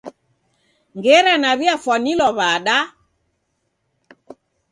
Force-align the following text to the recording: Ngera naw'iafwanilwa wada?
Ngera 0.97 1.33
naw'iafwanilwa 1.37 2.29
wada? 2.37 2.77